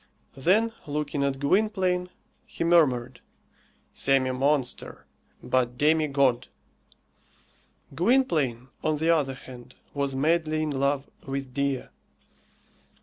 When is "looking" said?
0.87-1.23